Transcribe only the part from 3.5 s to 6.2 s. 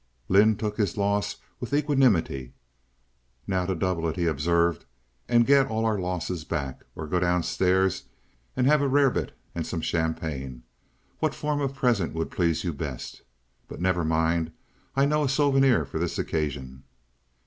to double it," he observed, "and get all our